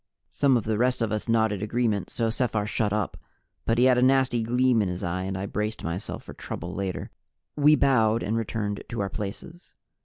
Some 0.31 0.57
of 0.57 0.63
the 0.63 0.79
rest 0.79 1.03
of 1.03 1.11
us 1.11 1.29
nodded 1.29 1.61
agreement, 1.61 2.09
so 2.09 2.31
Sephar 2.31 2.65
shut 2.65 2.91
up. 2.91 3.17
But 3.65 3.77
he 3.77 3.83
had 3.83 3.99
a 3.99 4.01
nasty 4.01 4.41
gleam 4.41 4.81
in 4.81 4.89
his 4.89 5.03
eye 5.03 5.21
and 5.21 5.37
I 5.37 5.45
braced 5.45 5.83
myself 5.83 6.23
for 6.23 6.33
trouble 6.33 6.73
later. 6.73 7.11
We 7.55 7.75
bowed 7.75 8.23
and 8.23 8.35
returned 8.35 8.83
to 8.89 8.99
our 9.01 9.09
places. 9.11 9.75